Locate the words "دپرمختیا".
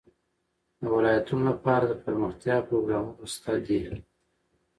1.87-2.57